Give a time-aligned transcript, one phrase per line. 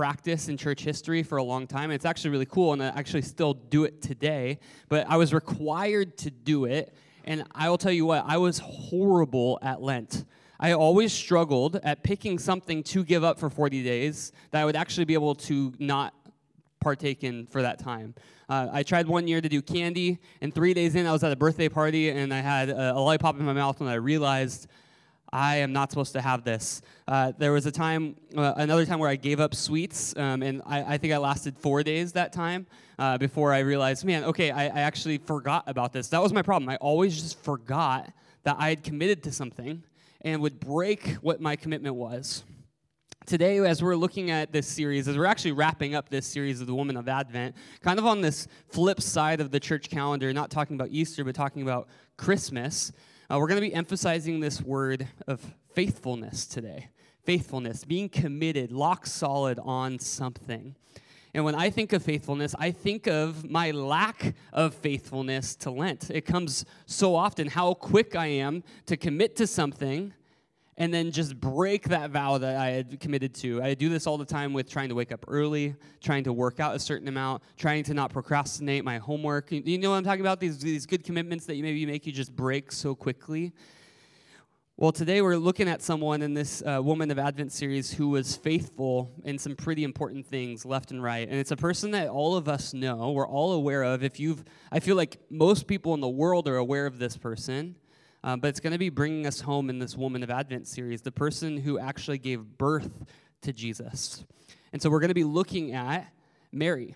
[0.00, 1.90] practice in church history for a long time.
[1.90, 4.58] It's actually really cool, and I actually still do it today.
[4.88, 6.94] But I was required to do it,
[7.26, 10.24] and I will tell you what, I was horrible at Lent.
[10.58, 14.74] I always struggled at picking something to give up for 40 days that I would
[14.74, 16.14] actually be able to not
[16.80, 18.14] partake in for that time.
[18.48, 21.30] Uh, I tried one year to do candy, and three days in, I was at
[21.30, 24.66] a birthday party, and I had a, a lollipop in my mouth, and I realized
[25.32, 26.82] I am not supposed to have this.
[27.06, 30.60] Uh, there was a time, uh, another time where I gave up sweets, um, and
[30.66, 32.66] I, I, think I lasted four days that time
[32.98, 36.08] uh, before I realized, man, okay, I, I, actually forgot about this.
[36.08, 36.68] That was my problem.
[36.68, 38.12] I always just forgot
[38.42, 39.84] that I had committed to something
[40.22, 42.42] and would break what my commitment was.
[43.26, 46.66] Today, as we're looking at this series, as we're actually wrapping up this series of
[46.66, 50.50] the Woman of Advent, kind of on this flip side of the church calendar, not
[50.50, 52.92] talking about Easter, but talking about Christmas,
[53.30, 55.40] uh, we're going to be emphasizing this word of
[55.72, 56.88] faithfulness today.
[57.22, 60.74] Faithfulness, being committed, lock solid on something.
[61.32, 66.10] And when I think of faithfulness, I think of my lack of faithfulness to Lent.
[66.10, 70.12] It comes so often how quick I am to commit to something
[70.80, 73.62] and then just break that vow that I had committed to.
[73.62, 76.58] I do this all the time with trying to wake up early, trying to work
[76.58, 79.52] out a certain amount, trying to not procrastinate my homework.
[79.52, 80.40] You know what I'm talking about?
[80.40, 83.52] These, these good commitments that you maybe make you just break so quickly.
[84.78, 88.34] Well, today we're looking at someone in this uh, Woman of Advent series who was
[88.34, 91.28] faithful in some pretty important things left and right.
[91.28, 94.02] And it's a person that all of us know, we're all aware of.
[94.02, 94.42] If you've,
[94.72, 97.76] I feel like most people in the world are aware of this person.
[98.22, 101.00] Um, but it's going to be bringing us home in this Woman of Advent series,
[101.00, 102.90] the person who actually gave birth
[103.42, 104.24] to Jesus.
[104.72, 106.12] And so we're going to be looking at
[106.52, 106.94] Mary.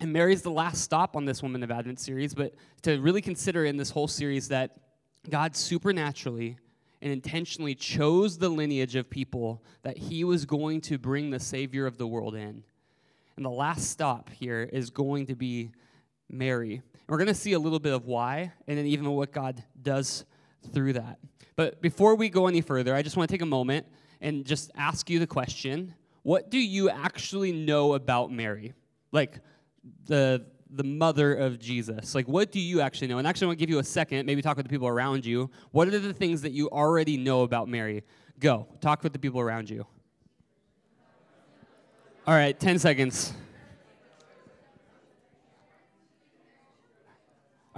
[0.00, 3.64] And Mary's the last stop on this Woman of Advent series, but to really consider
[3.64, 4.76] in this whole series that
[5.28, 6.58] God supernaturally
[7.00, 11.86] and intentionally chose the lineage of people that he was going to bring the Savior
[11.86, 12.64] of the world in.
[13.36, 15.70] And the last stop here is going to be
[16.28, 16.74] Mary.
[16.74, 19.62] And we're going to see a little bit of why, and then even what God
[19.80, 20.24] does
[20.72, 21.18] through that.
[21.56, 23.86] But before we go any further, I just want to take a moment
[24.20, 28.74] and just ask you the question what do you actually know about Mary?
[29.12, 29.40] Like
[30.06, 32.14] the the mother of Jesus.
[32.14, 33.18] Like what do you actually know?
[33.18, 35.24] And actually I want to give you a second, maybe talk with the people around
[35.24, 35.50] you.
[35.70, 38.04] What are the things that you already know about Mary?
[38.38, 38.66] Go.
[38.80, 39.86] Talk with the people around you.
[42.26, 43.32] All right, 10 seconds.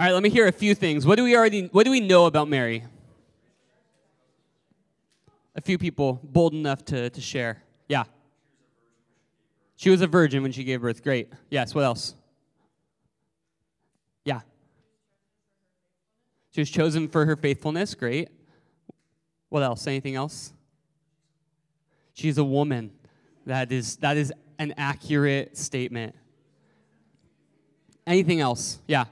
[0.01, 1.07] All right, let me hear a few things.
[1.07, 2.85] What do we already what do we know about Mary?
[5.55, 7.63] A few people bold enough to, to share.
[7.87, 8.05] Yeah.
[9.77, 11.03] She was a virgin when she gave birth.
[11.03, 11.29] Great.
[11.51, 12.15] Yes, what else?
[14.25, 14.41] Yeah.
[16.53, 17.95] She was chosen for her faithfulness.
[17.95, 18.31] Great.
[19.51, 19.87] What else?
[19.87, 20.55] Anything else?
[22.15, 22.91] She's a woman.
[23.45, 26.15] That is that is an accurate statement.
[28.07, 28.79] Anything else?
[28.89, 29.05] Yeah.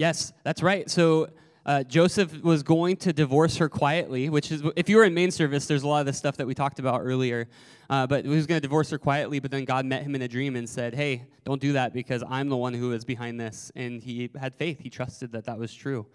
[0.00, 0.88] Yes, that's right.
[0.88, 1.28] So
[1.66, 5.30] uh, Joseph was going to divorce her quietly, which is, if you were in main
[5.30, 7.48] service, there's a lot of the stuff that we talked about earlier.
[7.90, 10.22] Uh, but he was going to divorce her quietly, but then God met him in
[10.22, 13.38] a dream and said, Hey, don't do that because I'm the one who is behind
[13.38, 13.70] this.
[13.76, 14.80] And he had faith.
[14.80, 16.06] He trusted that that was true.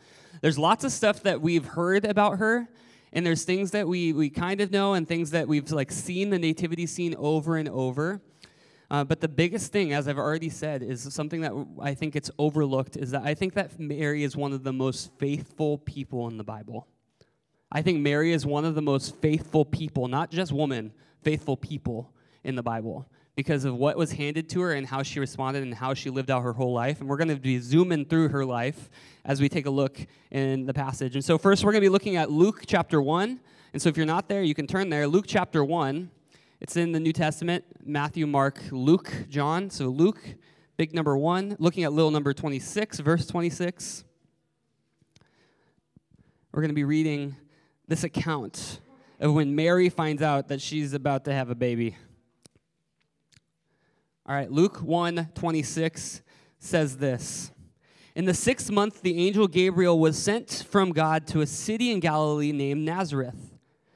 [0.42, 2.68] There's lots of stuff that we've heard about her.
[3.14, 6.32] And there's things that we, we kind of know and things that we've like seen
[6.32, 8.20] the nativity scene over and over.
[8.90, 12.30] Uh, but the biggest thing, as I've already said, is something that I think it's
[12.38, 16.38] overlooked is that I think that Mary is one of the most faithful people in
[16.38, 16.88] the Bible.
[17.72, 20.94] I think Mary is one of the most faithful people, not just woman,
[21.24, 22.14] faithful people
[22.44, 25.74] in the Bible because of what was handed to her and how she responded and
[25.74, 27.02] how she lived out her whole life.
[27.02, 28.90] And we're going to be zooming through her life
[29.26, 30.00] as we take a look
[30.32, 31.16] in the passage.
[31.16, 33.40] And so, first, we're going to be looking at Luke chapter 1.
[33.74, 35.06] And so, if you're not there, you can turn there.
[35.08, 36.10] Luke chapter 1.
[36.66, 39.70] It's in the New Testament Matthew, Mark, Luke, John.
[39.70, 40.20] So Luke,
[40.78, 44.04] big number one, looking at little number 26, verse 26.
[46.52, 47.36] We're going to be reading
[47.88, 48.80] this account
[49.20, 51.98] of when Mary finds out that she's about to have a baby.
[54.26, 56.24] All right, Luke 1 26
[56.58, 57.52] says this.
[58.16, 62.00] In the sixth month, the angel Gabriel was sent from God to a city in
[62.00, 63.55] Galilee named Nazareth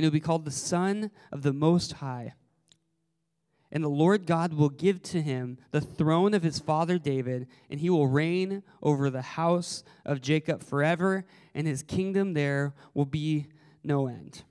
[0.00, 2.32] and he'll be called the Son of the Most High.
[3.70, 7.80] And the Lord God will give to him the throne of his father David, and
[7.80, 13.48] he will reign over the house of Jacob forever, and his kingdom there will be
[13.84, 14.42] no end.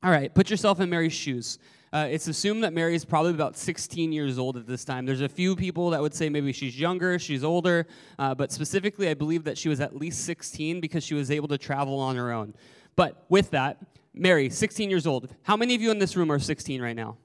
[0.00, 1.58] All right, put yourself in Mary's shoes.
[1.92, 5.06] Uh, it's assumed that Mary is probably about 16 years old at this time.
[5.06, 9.08] There's a few people that would say maybe she's younger, she's older, uh, but specifically,
[9.08, 12.14] I believe that she was at least 16 because she was able to travel on
[12.14, 12.54] her own.
[12.94, 13.78] But with that,
[14.14, 15.34] Mary, 16 years old.
[15.42, 17.16] How many of you in this room are 16 right now?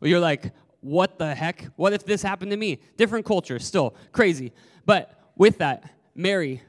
[0.00, 1.66] Well, you're like, what the heck?
[1.76, 2.80] What if this happened to me?
[2.96, 4.52] Different culture, still crazy.
[4.84, 6.62] But with that, Mary,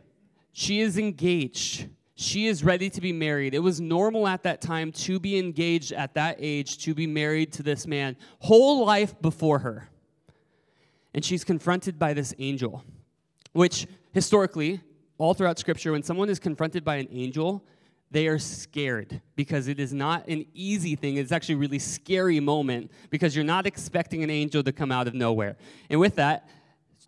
[0.51, 3.53] she is engaged she is ready to be married.
[3.53, 7.51] It was normal at that time to be engaged at that age, to be married
[7.53, 9.89] to this man, whole life before her.
[11.13, 12.83] And she's confronted by this angel,
[13.53, 14.81] which historically,
[15.17, 17.65] all throughout Scripture, when someone is confronted by an angel,
[18.13, 21.17] they are scared because it is not an easy thing.
[21.17, 25.07] It's actually a really scary moment because you're not expecting an angel to come out
[25.07, 25.57] of nowhere.
[25.89, 26.47] And with that,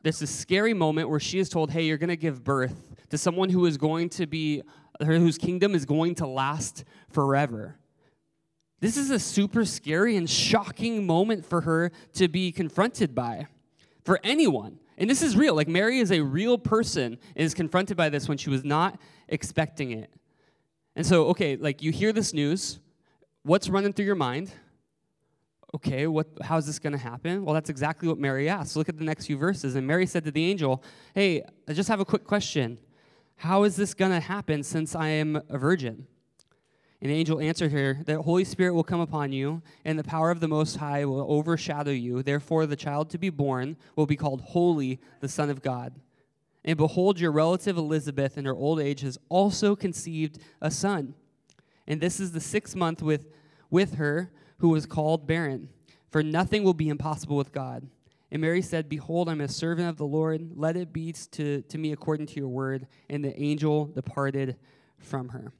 [0.01, 3.19] there's a scary moment where she is told, Hey, you're going to give birth to
[3.19, 4.63] someone who is going to be
[4.99, 7.75] whose kingdom is going to last forever.
[8.79, 13.47] This is a super scary and shocking moment for her to be confronted by,
[14.03, 14.79] for anyone.
[14.97, 15.53] And this is real.
[15.53, 18.99] Like, Mary is a real person and is confronted by this when she was not
[19.27, 20.09] expecting it.
[20.95, 22.79] And so, okay, like you hear this news,
[23.43, 24.51] what's running through your mind?
[25.73, 27.43] Okay, what, how's this going to happen?
[27.43, 28.77] Well, that's exactly what Mary asked.
[28.77, 29.75] Look at the next few verses.
[29.75, 30.81] And Mary said to the angel,
[31.13, 32.79] Hey, I just have a quick question.
[33.35, 36.07] How is this going to happen since I am a virgin?
[37.01, 40.31] And the angel answered her, The Holy Spirit will come upon you, and the power
[40.31, 42.23] of the Most High will overshadow you.
[42.23, 45.93] Therefore, the child to be born will be called Holy, the Son of God.
[46.65, 51.13] And behold, your relative Elizabeth, in her old age, has also conceived a son.
[51.87, 53.27] And this is the sixth month with,
[53.69, 55.69] with her who was called barren.
[56.09, 57.87] For nothing will be impossible with God.
[58.31, 60.53] And Mary said, Behold, I'm a servant of the Lord.
[60.55, 62.87] Let it be to, to me according to your word.
[63.09, 64.57] And the angel departed
[64.97, 65.53] from her.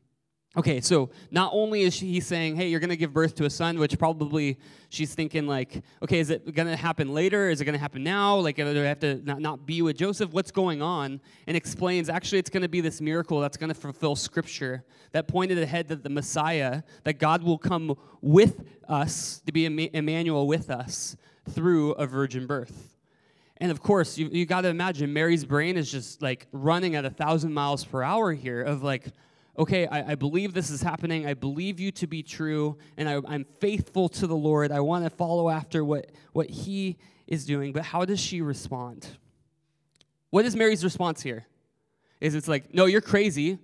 [0.57, 3.49] Okay, so not only is she saying, hey, you're going to give birth to a
[3.49, 4.57] son, which probably
[4.87, 7.49] she's thinking, like, okay, is it going to happen later?
[7.49, 8.37] Is it going to happen now?
[8.37, 10.31] Like, uh, do I have to not, not be with Joseph?
[10.31, 11.19] What's going on?
[11.47, 15.27] And explains, actually, it's going to be this miracle that's going to fulfill scripture that
[15.27, 20.69] pointed ahead that the Messiah, that God will come with us, to be Emmanuel with
[20.69, 21.17] us,
[21.49, 22.95] through a virgin birth.
[23.57, 27.03] And of course, you, you got to imagine Mary's brain is just like running at
[27.03, 29.07] a thousand miles per hour here of like,
[29.57, 31.25] okay, I, I, believe this is happening.
[31.25, 34.71] I believe you to be true, and I, I'm faithful to the Lord.
[34.71, 36.97] I want to follow after what, what He
[37.27, 37.73] is doing.
[37.73, 39.07] But how does she respond?
[40.29, 41.45] What is Mary's response here?
[42.19, 43.59] Is it's like, no, you're crazy.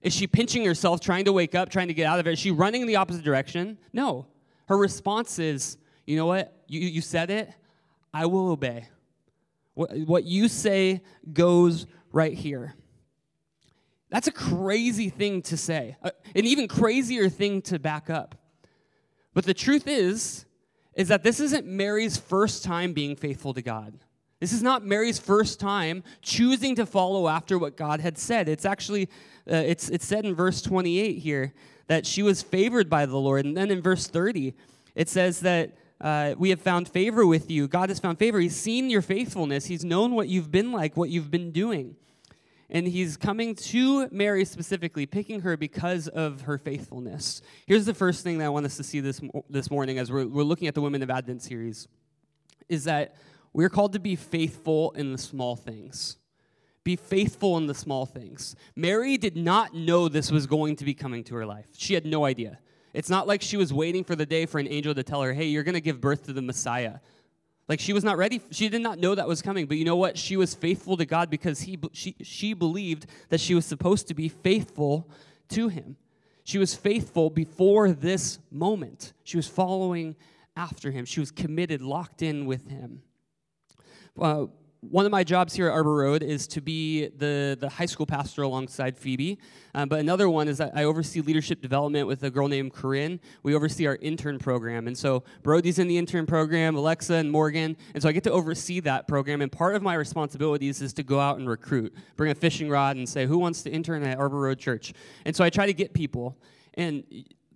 [0.00, 2.32] Is she pinching herself, trying to wake up, trying to get out of it?
[2.32, 3.78] Is she running in the opposite direction?
[3.92, 4.26] No.
[4.66, 5.76] Her response is,
[6.06, 6.62] you know what?
[6.68, 7.50] You, you said it.
[8.12, 8.88] I will obey.
[9.74, 11.02] What, what you say
[11.32, 12.74] goes right here.
[14.10, 18.34] That's a crazy thing to say, an even crazier thing to back up.
[19.34, 20.46] But the truth is,
[20.94, 23.98] is that this isn't Mary's first time being faithful to God.
[24.40, 28.48] This is not Mary's first time choosing to follow after what God had said.
[28.48, 29.04] It's actually,
[29.50, 31.54] uh, it's, it's said in verse 28 here
[31.88, 33.44] that she was favored by the Lord.
[33.44, 34.54] And then in verse 30,
[34.94, 37.66] it says that uh, we have found favor with you.
[37.66, 38.38] God has found favor.
[38.38, 39.66] He's seen your faithfulness.
[39.66, 41.96] He's known what you've been like, what you've been doing.
[42.70, 47.40] And he's coming to Mary specifically, picking her because of her faithfulness.
[47.66, 50.26] Here's the first thing that I want us to see this, this morning as we're,
[50.26, 51.88] we're looking at the Women of Advent series
[52.68, 53.14] is that
[53.52, 56.18] we're called to be faithful in the small things.
[56.84, 58.54] Be faithful in the small things.
[58.76, 62.04] Mary did not know this was going to be coming to her life, she had
[62.04, 62.58] no idea.
[62.94, 65.32] It's not like she was waiting for the day for an angel to tell her,
[65.32, 67.00] hey, you're going to give birth to the Messiah.
[67.68, 68.40] Like she was not ready.
[68.50, 69.66] She did not know that was coming.
[69.66, 70.16] But you know what?
[70.16, 74.14] She was faithful to God because he, she, she believed that she was supposed to
[74.14, 75.08] be faithful
[75.50, 75.96] to him.
[76.44, 79.12] She was faithful before this moment.
[79.22, 80.16] She was following
[80.56, 81.04] after him.
[81.04, 83.02] She was committed, locked in with him.
[84.18, 84.46] Uh,
[84.80, 88.06] one of my jobs here at Arbor Road is to be the, the high school
[88.06, 89.38] pastor alongside Phoebe.
[89.74, 93.18] Um, but another one is that I oversee leadership development with a girl named Corinne.
[93.42, 94.86] We oversee our intern program.
[94.86, 97.76] And so Brody's in the intern program, Alexa and Morgan.
[97.94, 99.42] And so I get to oversee that program.
[99.42, 102.96] And part of my responsibilities is to go out and recruit, bring a fishing rod
[102.96, 104.92] and say, who wants to intern at Arbor Road Church?
[105.24, 106.38] And so I try to get people.
[106.74, 107.02] And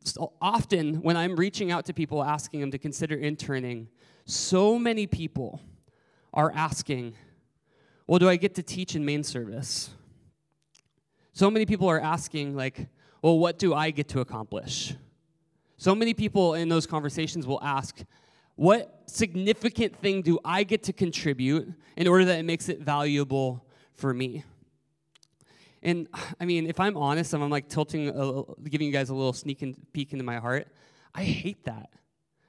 [0.03, 3.87] so often when I'm reaching out to people asking them to consider interning,
[4.25, 5.61] so many people
[6.33, 7.15] are asking,
[8.07, 9.91] Well, do I get to teach in main service?
[11.33, 12.89] So many people are asking, like,
[13.23, 14.95] well, what do I get to accomplish?
[15.79, 18.05] So many people in those conversations will ask,
[18.55, 23.65] what significant thing do I get to contribute in order that it makes it valuable
[23.95, 24.45] for me?
[25.83, 26.07] And
[26.39, 29.33] I mean, if I'm honest, and I'm like tilting, a, giving you guys a little
[29.33, 30.69] sneak peek into my heart.
[31.15, 31.91] I hate that.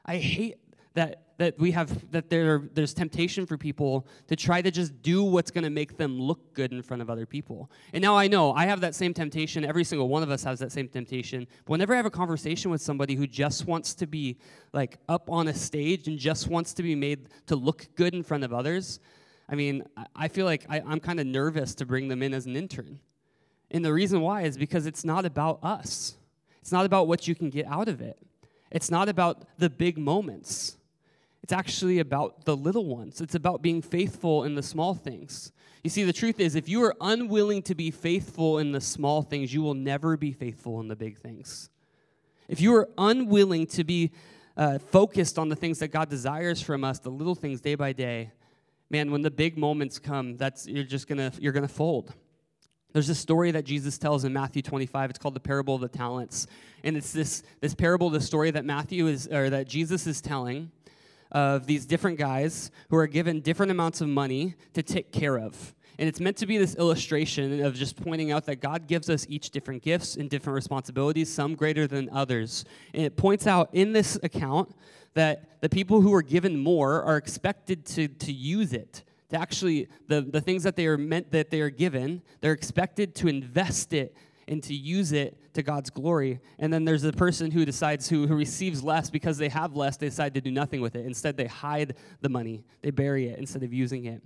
[0.05, 0.57] I hate
[0.93, 5.23] that that we have that there there's temptation for people to try to just do
[5.23, 7.71] what's going to make them look good in front of other people.
[7.91, 9.65] And now I know I have that same temptation.
[9.65, 11.47] Every single one of us has that same temptation.
[11.65, 14.38] But whenever I have a conversation with somebody who just wants to be
[14.73, 18.23] like up on a stage and just wants to be made to look good in
[18.23, 19.00] front of others,
[19.50, 19.83] I mean,
[20.15, 23.00] I feel like I, I'm kind of nervous to bring them in as an intern.
[23.71, 26.15] And the reason why is because it's not about us.
[26.62, 28.17] It's not about what you can get out of it.
[28.71, 30.77] It's not about the big moments.
[31.43, 33.19] It's actually about the little ones.
[33.19, 35.51] It's about being faithful in the small things.
[35.83, 39.21] You see, the truth is, if you are unwilling to be faithful in the small
[39.21, 41.69] things, you will never be faithful in the big things.
[42.47, 44.12] If you are unwilling to be
[44.55, 47.91] uh, focused on the things that God desires from us, the little things day by
[47.91, 48.31] day,
[48.89, 52.13] man, when the big moments come, that's you're just gonna you're gonna fold.
[52.93, 55.09] There's a story that Jesus tells in Matthew 25.
[55.09, 56.47] It's called the parable of the talents,
[56.85, 60.71] and it's this this parable, the story that Matthew is or that Jesus is telling
[61.33, 65.73] of these different guys who are given different amounts of money to take care of.
[65.99, 69.25] And it's meant to be this illustration of just pointing out that God gives us
[69.29, 72.65] each different gifts and different responsibilities, some greater than others.
[72.93, 74.73] And it points out in this account
[75.13, 79.03] that the people who are given more are expected to, to use it.
[79.29, 83.13] To actually, the, the things that they are meant that they are given, they're expected
[83.15, 84.15] to invest it
[84.47, 86.39] and to use it to God's glory.
[86.59, 89.97] And then there's the person who decides who, who receives less because they have less,
[89.97, 91.05] they decide to do nothing with it.
[91.05, 94.21] Instead, they hide the money, they bury it instead of using it.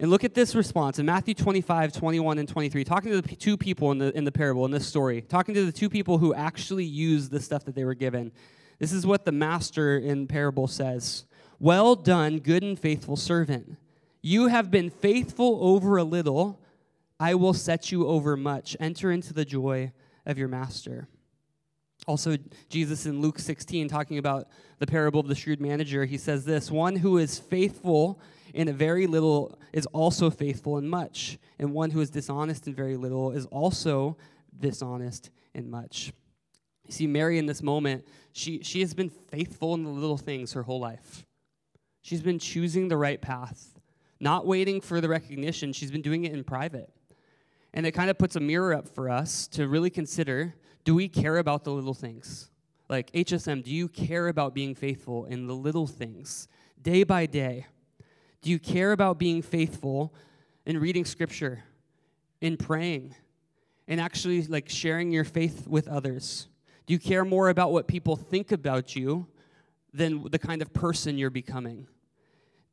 [0.00, 3.56] And look at this response in Matthew 25, 21, and 23, talking to the two
[3.56, 6.32] people in the, in the parable, in this story, talking to the two people who
[6.34, 8.30] actually used the stuff that they were given.
[8.78, 11.24] This is what the master in parable says
[11.58, 13.76] Well done, good and faithful servant.
[14.22, 16.60] You have been faithful over a little
[17.20, 18.76] I will set you over much.
[18.78, 19.92] Enter into the joy
[20.24, 21.08] of your master.
[22.06, 22.36] Also,
[22.68, 24.48] Jesus in Luke 16, talking about
[24.78, 28.20] the parable of the shrewd manager, he says this One who is faithful
[28.54, 32.74] in a very little is also faithful in much, and one who is dishonest in
[32.74, 34.16] very little is also
[34.58, 36.12] dishonest in much.
[36.86, 40.52] You see, Mary in this moment, she, she has been faithful in the little things
[40.52, 41.26] her whole life.
[42.00, 43.78] She's been choosing the right path,
[44.20, 45.72] not waiting for the recognition.
[45.72, 46.90] She's been doing it in private.
[47.74, 51.08] And it kind of puts a mirror up for us to really consider do we
[51.08, 52.50] care about the little things?
[52.88, 56.48] Like HSM, do you care about being faithful in the little things
[56.80, 57.66] day by day?
[58.40, 60.14] Do you care about being faithful
[60.64, 61.64] in reading scripture,
[62.40, 63.14] in praying,
[63.86, 66.48] and actually like sharing your faith with others?
[66.86, 69.26] Do you care more about what people think about you
[69.92, 71.86] than the kind of person you're becoming?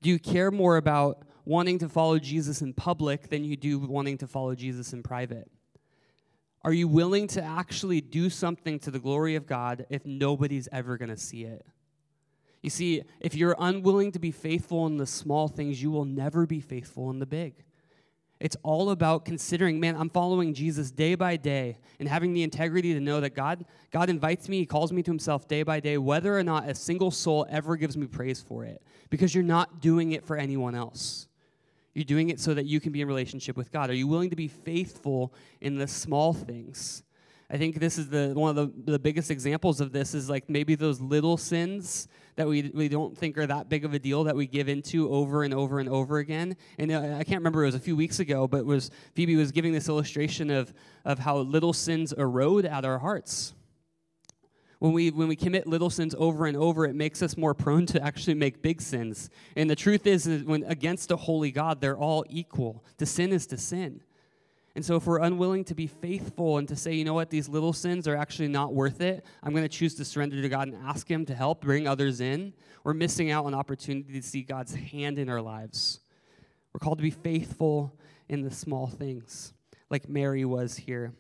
[0.02, 4.18] Do you care more about wanting to follow Jesus in public than you do wanting
[4.20, 5.50] to follow Jesus in private?
[6.64, 10.98] Are you willing to actually do something to the glory of God if nobody's ever
[10.98, 11.64] going to see it?
[12.64, 16.48] You see, if you're unwilling to be faithful in the small things, you will never
[16.48, 17.54] be faithful in the big.
[18.40, 22.94] It's all about considering, man, I'm following Jesus day by day and having the integrity
[22.96, 26.00] to know that God, God invites me, He calls me to Himself day by day,
[26.00, 29.80] whether or not a single soul ever gives me praise for it, because you're not
[29.80, 31.28] doing it for anyone else.
[31.96, 33.90] You're doing it so that you can be in relationship with God.
[33.90, 37.04] Are you willing to be faithful in the small things?
[37.50, 40.50] I think this is the one of the, the biggest examples of this is like
[40.50, 44.26] maybe those little sins that we, we don't think are that big of a deal
[44.26, 46.58] that we give into over and over and over again.
[46.78, 49.52] And uh, I can't remember, it was a few weeks ago, but was Phoebe was
[49.52, 50.74] giving this illustration of,
[51.06, 53.54] of how little sins erode at our hearts.
[54.80, 57.86] When we, when we commit little sins over and over, it makes us more prone
[57.88, 59.30] to actually make big sins.
[59.56, 62.84] And the truth is, is when against a holy God, they're all equal.
[62.98, 64.02] To sin is to sin.
[64.76, 67.48] And so, if we're unwilling to be faithful and to say, you know what, these
[67.48, 70.68] little sins are actually not worth it, I'm going to choose to surrender to God
[70.68, 72.54] and ask Him to help bring others in,
[72.84, 76.02] we're missing out on opportunity to see God's hand in our lives.
[76.74, 79.54] We're called to be faithful in the small things,
[79.90, 81.14] like Mary was here.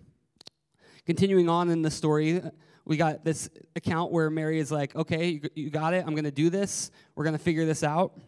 [1.06, 2.42] Continuing on in the story,
[2.86, 6.04] we got this account where Mary is like, okay, you got it.
[6.06, 6.92] I'm going to do this.
[7.16, 8.20] We're going to figure this out.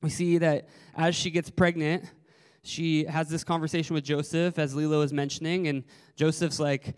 [0.00, 2.04] We see that as she gets pregnant,
[2.62, 5.84] she has this conversation with Joseph, as Lilo is mentioning, and
[6.16, 6.94] Joseph's like,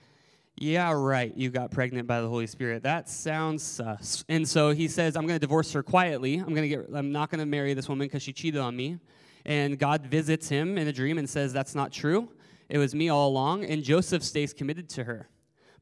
[0.57, 2.85] yeah, right, you got pregnant by the Holy Spirit.
[2.85, 4.25] That sounds sus.
[4.29, 6.37] And so he says, I'm going to divorce her quietly.
[6.37, 8.77] I'm going to get I'm not going to marry this woman because she cheated on
[8.77, 8.99] me.
[9.45, 12.31] And God visits him in a dream and says, That's not true.
[12.69, 13.65] It was me all along.
[13.65, 15.29] And Joseph stays committed to her.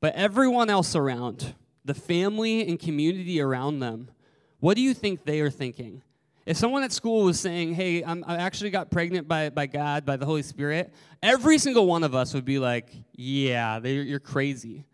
[0.02, 1.54] But everyone else around,
[1.84, 4.10] the family and community around them,
[4.58, 6.02] what do you think they are thinking?
[6.44, 10.04] If someone at school was saying, Hey, I'm, i actually got pregnant by, by God,
[10.04, 10.92] by the Holy Spirit,
[11.22, 14.84] every single one of us would be like, Yeah, you're crazy.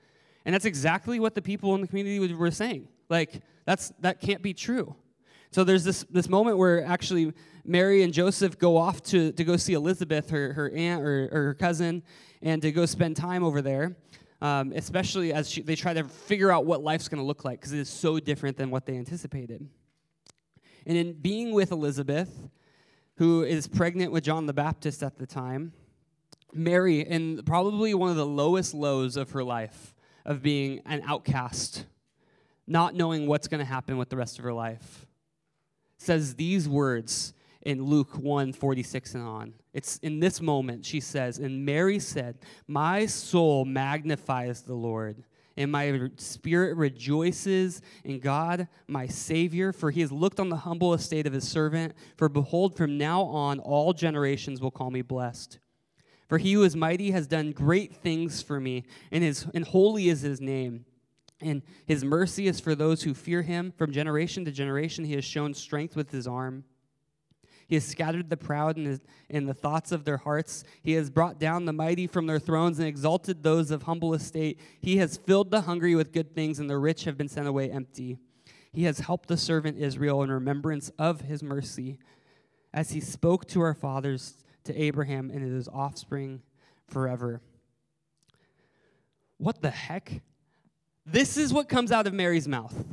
[0.44, 2.86] And that's exactly what the people in the community were saying.
[3.08, 4.94] Like, that's, that can't be true.
[5.52, 7.32] So there's this, this moment where actually
[7.64, 11.42] Mary and Joseph go off to, to go see Elizabeth, her, her aunt or, or
[11.44, 12.02] her cousin,
[12.42, 13.96] and to go spend time over there,
[14.40, 17.61] um, especially as she, they try to figure out what life's going to look like
[17.61, 19.68] because it is so different than what they anticipated.
[20.87, 22.49] And in being with Elizabeth,
[23.16, 25.73] who is pregnant with John the Baptist at the time,
[26.54, 31.87] Mary, in probably one of the lowest lows of her life, of being an outcast,
[32.66, 35.07] not knowing what's going to happen with the rest of her life,
[35.97, 39.52] says these words in Luke 1 46 and on.
[39.72, 45.24] It's in this moment, she says, And Mary said, My soul magnifies the Lord,
[45.56, 50.94] and my spirit rejoices in God, my Savior, for he has looked on the humble
[50.94, 51.94] estate of his servant.
[52.16, 55.58] For behold, from now on, all generations will call me blessed.
[56.28, 60.08] For he who is mighty has done great things for me, and, his, and holy
[60.08, 60.84] is his name.
[61.40, 63.72] And his mercy is for those who fear him.
[63.76, 66.64] From generation to generation, he has shown strength with his arm.
[67.68, 70.64] He has scattered the proud in, his, in, the thoughts of their hearts.
[70.82, 74.58] He has brought down the mighty from their thrones and exalted those of humble estate.
[74.80, 77.70] He has filled the hungry with good things, and the rich have been sent away
[77.70, 78.16] empty.
[78.72, 81.98] He has helped the servant Israel in remembrance of his mercy,
[82.72, 86.42] as he spoke to our fathers, to Abraham and to his offspring
[86.87, 87.42] forever.
[89.37, 90.22] What the heck?
[91.04, 92.84] This is what comes out of Mary's mouth.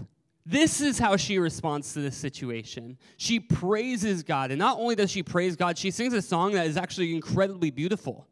[0.46, 2.98] This is how she responds to this situation.
[3.18, 4.52] She praises God.
[4.52, 7.72] And not only does she praise God, she sings a song that is actually incredibly
[7.72, 8.28] beautiful.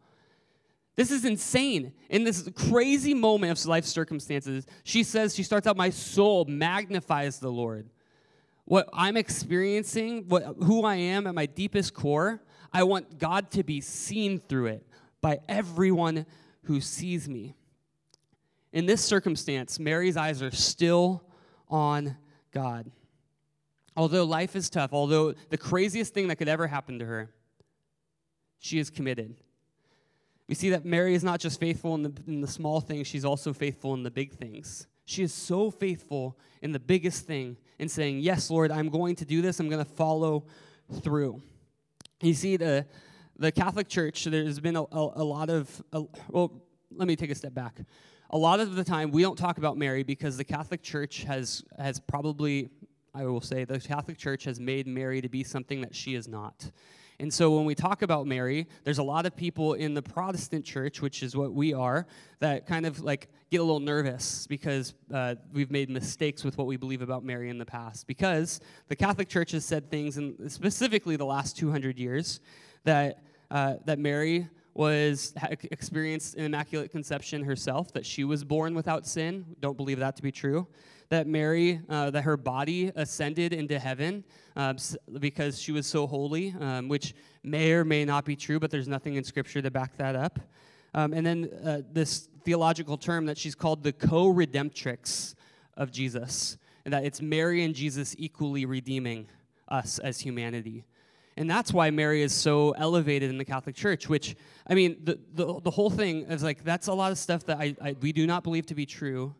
[0.95, 1.91] This is insane.
[2.09, 7.39] In this crazy moment of life circumstances, she says, she starts out, My soul magnifies
[7.39, 7.89] the Lord.
[8.65, 13.63] What I'm experiencing, what, who I am at my deepest core, I want God to
[13.63, 14.87] be seen through it
[15.19, 16.27] by everyone
[16.65, 17.55] who sees me.
[18.71, 21.23] In this circumstance, Mary's eyes are still
[21.69, 22.17] on
[22.51, 22.91] God.
[23.95, 27.29] Although life is tough, although the craziest thing that could ever happen to her,
[28.59, 29.35] she is committed.
[30.47, 33.25] We see that Mary is not just faithful in the, in the small things, she's
[33.25, 34.87] also faithful in the big things.
[35.05, 39.25] She is so faithful in the biggest thing in saying, Yes, Lord, I'm going to
[39.25, 40.45] do this, I'm going to follow
[41.01, 41.41] through.
[42.21, 42.85] You see, the,
[43.37, 46.61] the Catholic Church, there's been a, a, a lot of, a, well,
[46.97, 47.81] let me take a step back
[48.33, 51.63] a lot of the time we don't talk about Mary because the Catholic Church has
[51.77, 52.69] has probably
[53.13, 56.27] I will say the Catholic Church has made Mary to be something that she is
[56.27, 56.71] not.
[57.19, 60.65] And so when we talk about Mary, there's a lot of people in the Protestant
[60.65, 62.07] church, which is what we are,
[62.39, 66.65] that kind of like get a little nervous because uh, we've made mistakes with what
[66.65, 68.07] we believe about Mary in the past.
[68.07, 72.39] Because the Catholic Church has said things, in specifically the last 200 years,
[72.83, 75.33] that uh, that Mary was
[75.71, 79.45] experienced an immaculate conception herself that she was born without sin.
[79.59, 80.67] Don't believe that to be true.
[81.09, 84.23] That mary uh, that her body ascended into heaven
[84.55, 84.73] uh,
[85.19, 88.87] because she was so holy um, which may or may not be true but there's
[88.87, 90.39] nothing in scripture to back that up.
[90.95, 95.35] Um, and then uh, this theological term that she's called the co-redemptrix
[95.77, 99.27] of jesus and that it's mary and jesus equally redeeming
[99.69, 100.85] us as humanity
[101.35, 104.35] and that's why Mary is so elevated in the Catholic Church, which,
[104.67, 107.57] I mean, the, the, the whole thing is like, that's a lot of stuff that
[107.57, 109.33] I, I, we do not believe to be true.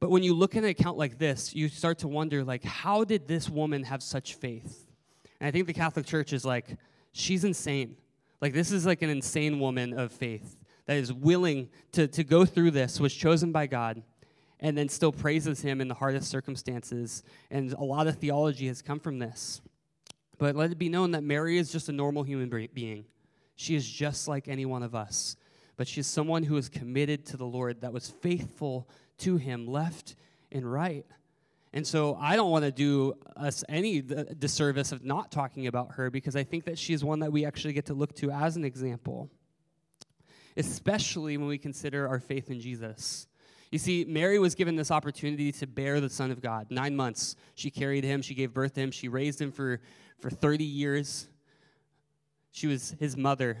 [0.00, 3.04] But when you look at an account like this, you start to wonder, like, how
[3.04, 4.86] did this woman have such faith?
[5.38, 6.76] And I think the Catholic Church is like,
[7.12, 7.96] she's insane.
[8.40, 12.44] Like, this is like an insane woman of faith that is willing to, to go
[12.44, 14.02] through this, was chosen by God,
[14.58, 17.22] and then still praises him in the hardest circumstances.
[17.50, 19.60] And a lot of theology has come from this.
[20.40, 23.04] But let it be known that Mary is just a normal human being.
[23.56, 25.36] She is just like any one of us.
[25.76, 30.16] But she's someone who is committed to the Lord, that was faithful to him, left
[30.50, 31.04] and right.
[31.74, 35.92] And so I don't want to do us any uh, disservice of not talking about
[35.92, 38.56] her because I think that she's one that we actually get to look to as
[38.56, 39.28] an example,
[40.56, 43.26] especially when we consider our faith in Jesus.
[43.70, 46.66] You see, Mary was given this opportunity to bear the Son of God.
[46.70, 47.36] Nine months.
[47.54, 49.80] She carried him, she gave birth to him, she raised him for,
[50.18, 51.28] for 30 years.
[52.50, 53.58] She was his mother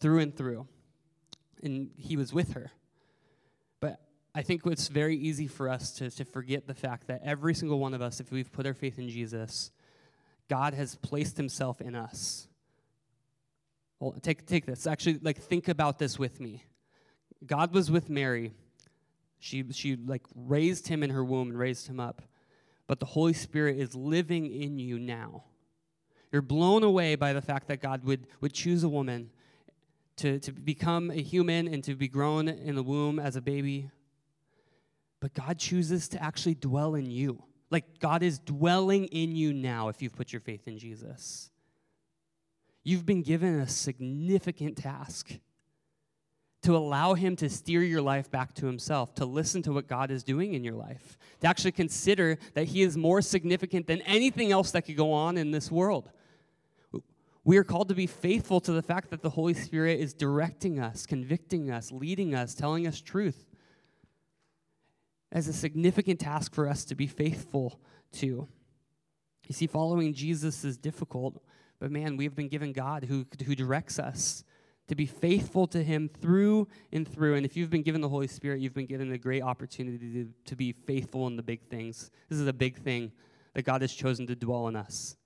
[0.00, 0.66] through and through,
[1.62, 2.70] and he was with her.
[3.80, 4.00] But
[4.34, 7.78] I think it's very easy for us to, to forget the fact that every single
[7.78, 9.70] one of us, if we've put our faith in Jesus,
[10.48, 12.48] God has placed himself in us.
[14.00, 14.86] Well, take, take this.
[14.86, 16.64] Actually, like, think about this with me.
[17.46, 18.52] God was with Mary.
[19.44, 22.22] She, she, like, raised him in her womb and raised him up.
[22.86, 25.44] But the Holy Spirit is living in you now.
[26.32, 29.28] You're blown away by the fact that God would, would choose a woman
[30.16, 33.90] to, to become a human and to be grown in the womb as a baby.
[35.20, 37.42] But God chooses to actually dwell in you.
[37.70, 41.50] Like God is dwelling in you now if you've put your faith in Jesus.
[42.82, 45.38] You've been given a significant task
[46.64, 50.10] to allow Him to steer your life back to Himself, to listen to what God
[50.10, 54.50] is doing in your life, to actually consider that He is more significant than anything
[54.50, 56.10] else that could go on in this world.
[57.44, 60.80] We are called to be faithful to the fact that the Holy Spirit is directing
[60.80, 63.46] us, convicting us, leading us, telling us truth.
[65.30, 67.80] As a significant task for us to be faithful
[68.12, 68.48] to.
[69.46, 71.42] You see, following Jesus is difficult,
[71.78, 74.44] but man, we have been given God who, who directs us
[74.88, 77.36] to be faithful to Him through and through.
[77.36, 80.28] And if you've been given the Holy Spirit, you've been given a great opportunity to,
[80.44, 82.10] to be faithful in the big things.
[82.28, 83.12] This is a big thing
[83.54, 85.16] that God has chosen to dwell in us.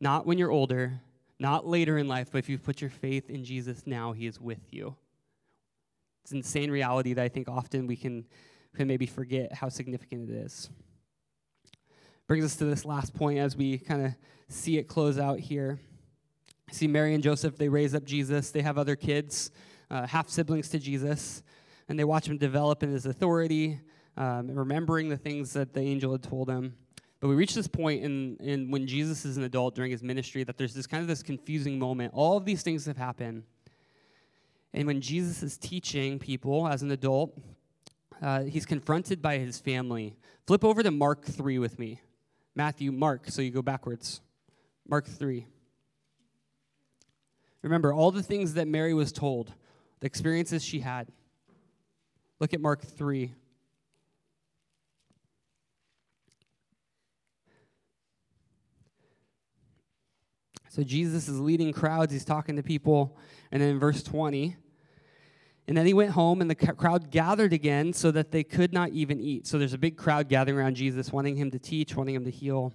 [0.00, 1.00] Not when you're older,
[1.38, 4.40] not later in life, but if you've put your faith in Jesus now, He is
[4.40, 4.96] with you.
[6.22, 8.26] It's an insane reality that I think often we can,
[8.74, 10.68] can maybe forget how significant it is.
[12.26, 14.14] Brings us to this last point as we kind of
[14.48, 15.78] see it close out here.
[16.70, 18.50] See Mary and Joseph, they raise up Jesus.
[18.50, 19.50] They have other kids,
[19.90, 21.42] uh, half siblings to Jesus,
[21.88, 23.80] and they watch him develop in his authority,
[24.16, 26.74] um, remembering the things that the angel had told him.
[27.20, 30.44] But we reach this point in, in when Jesus is an adult during his ministry
[30.44, 32.12] that there's this kind of this confusing moment.
[32.14, 33.44] All of these things have happened.
[34.72, 37.36] And when Jesus is teaching people as an adult,
[38.20, 40.16] uh, he's confronted by his family.
[40.46, 42.00] Flip over to Mark 3 with me.
[42.54, 44.20] Matthew, Mark, so you go backwards.
[44.86, 45.46] Mark 3.
[47.62, 49.52] Remember all the things that Mary was told,
[50.00, 51.08] the experiences she had.
[52.40, 53.34] Look at Mark 3.
[60.68, 63.18] So Jesus is leading crowds, he's talking to people.
[63.50, 64.56] And then in verse 20,
[65.66, 68.90] and then he went home, and the crowd gathered again so that they could not
[68.90, 69.46] even eat.
[69.46, 72.30] So there's a big crowd gathering around Jesus, wanting him to teach, wanting him to
[72.30, 72.72] heal.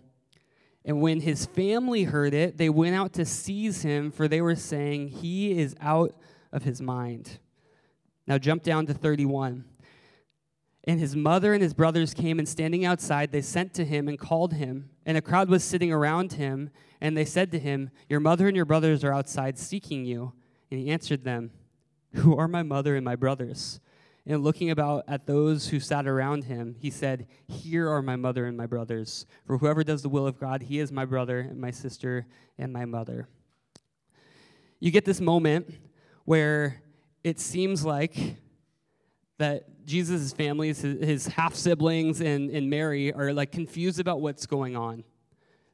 [0.86, 4.56] And when his family heard it, they went out to seize him, for they were
[4.56, 6.14] saying, He is out
[6.52, 7.40] of his mind.
[8.28, 9.66] Now jump down to 31.
[10.86, 14.20] And his mother and his brothers came, and standing outside, they sent to him and
[14.20, 14.90] called him.
[15.06, 16.70] And a crowd was sitting around him,
[17.00, 20.34] and they said to him, Your mother and your brothers are outside seeking you.
[20.70, 21.52] And he answered them,
[22.16, 23.80] Who are my mother and my brothers?
[24.26, 28.46] And looking about at those who sat around him, he said, Here are my mother
[28.46, 29.26] and my brothers.
[29.46, 32.26] For whoever does the will of God, he is my brother and my sister
[32.58, 33.28] and my mother.
[34.80, 35.74] You get this moment
[36.24, 36.82] where
[37.24, 38.38] it seems like
[39.40, 44.46] that Jesus' family, his, his half siblings, and, and Mary are like confused about what's
[44.46, 45.04] going on.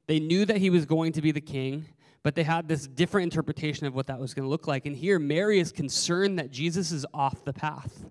[0.08, 1.86] They knew that he was going to be the king,
[2.24, 4.88] but they had this different interpretation of what that was going to look like.
[4.88, 8.06] And here, Mary is concerned that Jesus is off the path.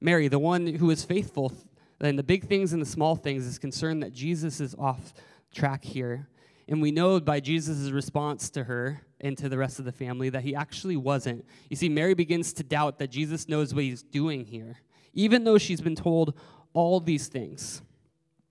[0.00, 1.52] Mary, the one who is faithful
[2.00, 5.12] in the big things and the small things, is concerned that Jesus is off
[5.52, 6.28] track here.
[6.68, 10.28] And we know by Jesus' response to her and to the rest of the family
[10.28, 11.44] that he actually wasn't.
[11.70, 14.76] You see, Mary begins to doubt that Jesus knows what he's doing here,
[15.14, 16.34] even though she's been told
[16.74, 17.82] all these things.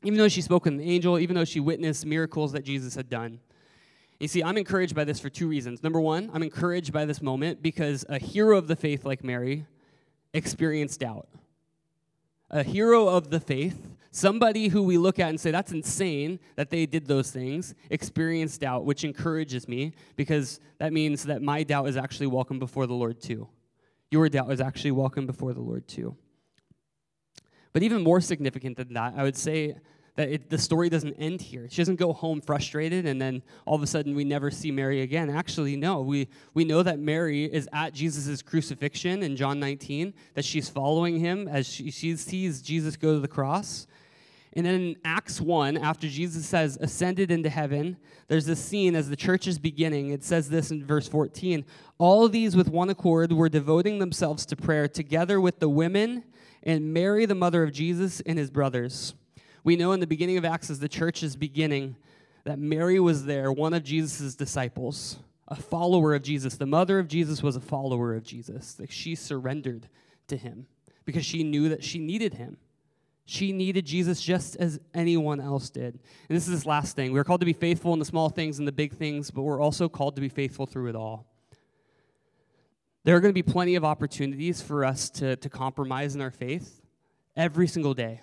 [0.04, 3.10] Even though she spoke with an angel, even though she witnessed miracles that Jesus had
[3.10, 3.40] done.
[4.20, 5.84] You see, I'm encouraged by this for two reasons.
[5.84, 9.66] Number one, I'm encouraged by this moment because a hero of the faith like Mary
[10.34, 11.28] experienced doubt.
[12.50, 16.70] A hero of the faith, somebody who we look at and say, that's insane that
[16.70, 21.88] they did those things, experienced doubt, which encourages me because that means that my doubt
[21.88, 23.48] is actually welcome before the Lord too.
[24.10, 26.16] Your doubt is actually welcome before the Lord too.
[27.74, 29.76] But even more significant than that, I would say
[30.18, 31.68] that it, the story doesn't end here.
[31.70, 35.02] She doesn't go home frustrated and then all of a sudden we never see Mary
[35.02, 35.30] again.
[35.30, 36.02] Actually, no.
[36.02, 41.20] We, we know that Mary is at Jesus' crucifixion in John 19, that she's following
[41.20, 43.86] him as she, she sees Jesus go to the cross.
[44.54, 47.96] And then in Acts 1, after Jesus says, ascended into heaven,
[48.28, 50.10] there's this scene as the church is beginning.
[50.10, 51.64] It says this in verse 14
[52.00, 56.24] All these with one accord were devoting themselves to prayer together with the women
[56.64, 59.14] and Mary, the mother of Jesus, and his brothers.
[59.64, 61.96] We know in the beginning of Acts, as the church is beginning,
[62.44, 66.56] that Mary was there, one of Jesus' disciples, a follower of Jesus.
[66.56, 68.80] The mother of Jesus was a follower of Jesus.
[68.80, 69.88] Like she surrendered
[70.28, 70.68] to him
[71.06, 72.58] because she knew that she needed him.
[73.26, 76.00] She needed Jesus just as anyone else did.
[76.30, 77.12] And this is this last thing.
[77.12, 79.60] We're called to be faithful in the small things and the big things, but we're
[79.60, 81.26] also called to be faithful through it all.
[83.04, 86.32] There are going to be plenty of opportunities for us to, to compromise in our
[86.32, 86.82] faith
[87.36, 88.22] every single day.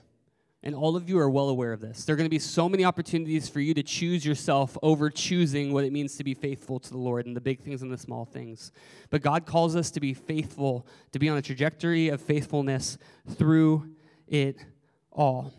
[0.66, 2.07] And all of you are well aware of this.
[2.07, 5.74] There are going to be so many opportunities for you to choose yourself over choosing
[5.74, 7.98] what it means to be faithful to the Lord and the big things and the
[7.98, 8.72] small things.
[9.11, 12.96] But God calls us to be faithful, to be on a trajectory of faithfulness
[13.29, 13.90] through
[14.27, 14.57] it
[15.12, 15.53] all.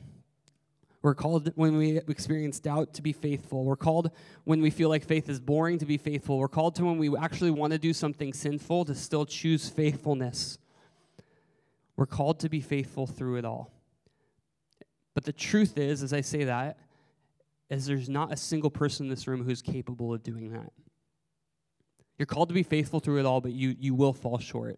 [1.03, 3.63] We're called when we experience doubt to be faithful.
[3.63, 4.09] We're called
[4.43, 6.39] when we feel like faith is boring to be faithful.
[6.39, 10.57] We're called to when we actually want to do something sinful to still choose faithfulness.
[11.95, 13.74] We're called to be faithful through it all.
[15.15, 16.77] But the truth is, as I say that,
[17.69, 20.71] is there's not a single person in this room who's capable of doing that.
[22.19, 24.77] You're called to be faithful through it all, but you, you will fall short.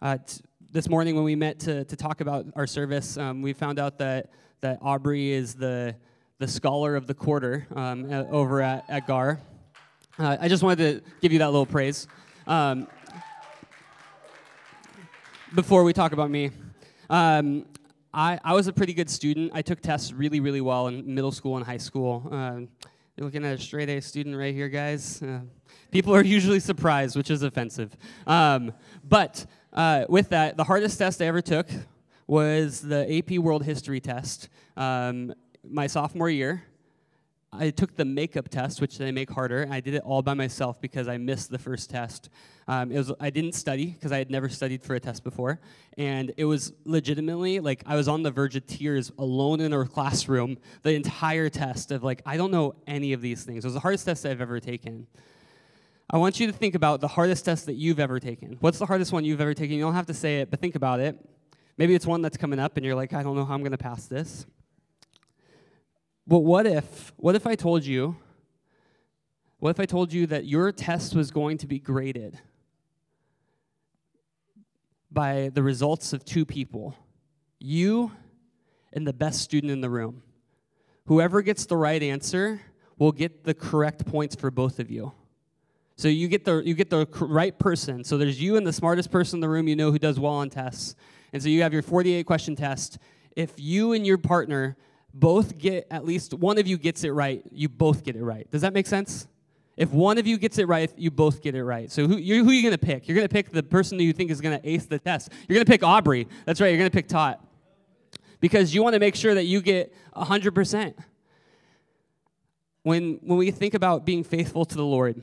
[0.00, 0.40] Uh, t-
[0.72, 3.98] this morning when we met to, to talk about our service, um, we found out
[3.98, 5.94] that, that Aubrey is the,
[6.38, 9.40] the scholar of the quarter um, over at, at GAR.
[10.18, 12.06] Uh, I just wanted to give you that little praise.
[12.46, 12.86] Um,
[15.54, 16.50] before we talk about me,
[17.10, 17.64] um,
[18.12, 19.52] I, I was a pretty good student.
[19.54, 22.26] I took tests really, really well in middle school and high school.
[22.30, 22.60] Uh,
[23.16, 25.22] you're looking at a straight A student right here, guys.
[25.22, 25.40] Uh,
[25.90, 27.96] people are usually surprised, which is offensive.
[28.26, 28.72] Um,
[29.04, 31.68] but uh, with that, the hardest test I ever took
[32.26, 35.34] was the AP World History test um,
[35.68, 36.62] my sophomore year.
[37.50, 40.34] I took the makeup test, which they make harder, and I did it all by
[40.34, 42.28] myself because I missed the first test.
[42.66, 45.58] Um, it was I didn't study because I had never studied for a test before,
[45.96, 49.86] and it was legitimately like I was on the verge of tears, alone in a
[49.86, 53.64] classroom, the entire test of like I don't know any of these things.
[53.64, 55.06] It was the hardest test I've ever taken.
[56.10, 58.58] I want you to think about the hardest test that you've ever taken.
[58.60, 59.76] What's the hardest one you've ever taken?
[59.76, 61.18] You don't have to say it, but think about it.
[61.76, 63.72] Maybe it's one that's coming up and you're like, I don't know how I'm going
[63.72, 64.46] to pass this.
[66.28, 68.16] But what if, what if I told you,
[69.60, 72.38] what if I told you that your test was going to be graded
[75.10, 76.94] by the results of two people?
[77.58, 78.12] You
[78.92, 80.22] and the best student in the room.
[81.06, 82.60] Whoever gets the right answer
[82.98, 85.12] will get the correct points for both of you.
[85.96, 88.04] So you get the you get the right person.
[88.04, 90.34] So there's you and the smartest person in the room you know who does well
[90.34, 90.94] on tests.
[91.32, 92.98] And so you have your 48 question test.
[93.34, 94.76] If you and your partner
[95.18, 98.50] both get at least one of you gets it right, you both get it right.
[98.50, 99.26] Does that make sense?
[99.76, 101.90] If one of you gets it right, you both get it right.
[101.90, 103.06] So who, who are you going to pick?
[103.06, 105.30] You're going to pick the person who you think is going to ace the test.
[105.48, 106.26] You're going to pick Aubrey.
[106.46, 106.68] That's right.
[106.68, 107.44] You're going to pick Tot.
[108.40, 110.94] Because you want to make sure that you get 100%.
[112.82, 115.20] When, when we think about being faithful to the Lord,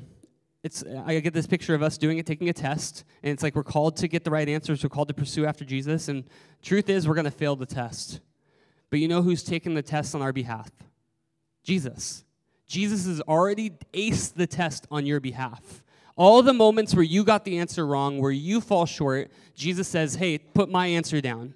[0.63, 3.55] it's I get this picture of us doing it, taking a test, and it's like
[3.55, 6.23] we're called to get the right answers, we're called to pursue after Jesus, and
[6.63, 8.19] truth is we're going to fail the test.
[8.95, 10.71] But you know who's taking the test on our behalf?
[11.65, 12.23] Jesus.
[12.65, 15.83] Jesus has already aced the test on your behalf.
[16.15, 20.15] All the moments where you got the answer wrong, where you fall short, Jesus says,
[20.15, 21.55] Hey, put my answer down.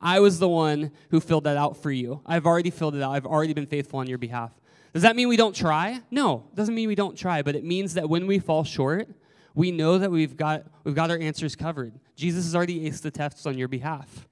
[0.00, 2.22] I was the one who filled that out for you.
[2.24, 3.10] I've already filled it out.
[3.10, 4.52] I've already been faithful on your behalf.
[4.94, 6.00] Does that mean we don't try?
[6.10, 9.10] No, it doesn't mean we don't try, but it means that when we fall short,
[9.54, 12.00] we know that we've got, we've got our answers covered.
[12.16, 14.26] Jesus has already aced the tests on your behalf.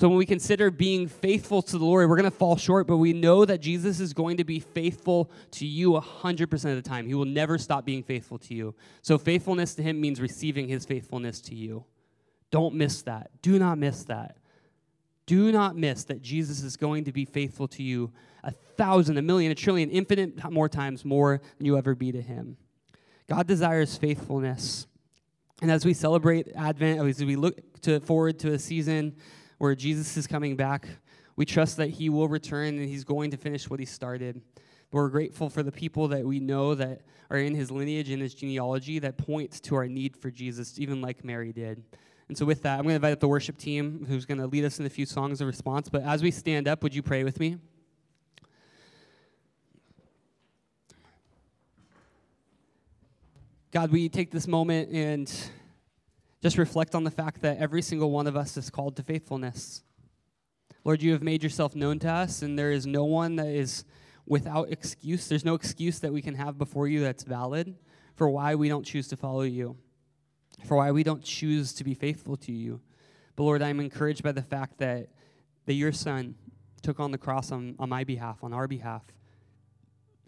[0.00, 2.96] So when we consider being faithful to the Lord, we're going to fall short, but
[2.96, 7.06] we know that Jesus is going to be faithful to you 100% of the time.
[7.06, 8.74] He will never stop being faithful to you.
[9.02, 11.84] So faithfulness to him means receiving his faithfulness to you.
[12.50, 13.30] Don't miss that.
[13.42, 14.38] Do not miss that.
[15.26, 18.10] Do not miss that Jesus is going to be faithful to you
[18.42, 22.22] a thousand, a million, a trillion, infinite more times more than you ever be to
[22.22, 22.56] him.
[23.28, 24.86] God desires faithfulness.
[25.60, 29.14] And as we celebrate Advent, as we look to forward to a season
[29.60, 30.88] where Jesus is coming back,
[31.36, 34.40] we trust that he will return and he's going to finish what he started.
[34.90, 38.22] But we're grateful for the people that we know that are in his lineage and
[38.22, 41.84] his genealogy that point to our need for Jesus, even like Mary did.
[42.28, 44.46] And so, with that, I'm going to invite up the worship team who's going to
[44.46, 45.90] lead us in a few songs of response.
[45.90, 47.58] But as we stand up, would you pray with me?
[53.72, 55.30] God, we take this moment and
[56.42, 59.82] just reflect on the fact that every single one of us is called to faithfulness.
[60.84, 63.84] Lord, you have made yourself known to us, and there is no one that is
[64.26, 65.28] without excuse.
[65.28, 67.76] There's no excuse that we can have before you that's valid
[68.14, 69.76] for why we don't choose to follow you
[70.64, 72.80] for why we don't choose to be faithful to you.
[73.36, 75.08] But Lord, I'm encouraged by the fact that,
[75.66, 76.34] that your son
[76.82, 79.02] took on the cross on, on my behalf, on our behalf,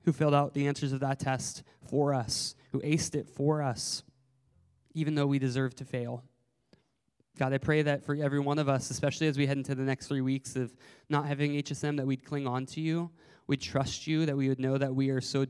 [0.05, 4.03] who filled out the answers of that test for us, who aced it for us,
[4.95, 6.25] even though we deserve to fail.
[7.39, 9.83] God, I pray that for every one of us, especially as we head into the
[9.83, 10.75] next three weeks of
[11.09, 13.11] not having HSM, that we'd cling on to you,
[13.47, 15.47] we'd trust you, that we would know that we are so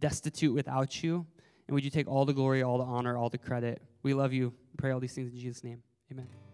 [0.00, 1.26] destitute without you.
[1.66, 3.82] And would you take all the glory, all the honor, all the credit?
[4.02, 4.54] We love you.
[4.78, 5.82] Pray all these things in Jesus' name.
[6.10, 6.47] Amen.